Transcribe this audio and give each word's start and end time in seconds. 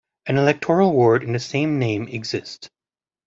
An 0.25 0.35
electoral 0.39 0.93
ward 0.93 1.21
in 1.21 1.31
the 1.31 1.37
same 1.39 1.77
name 1.77 2.07
exists. 2.07 2.71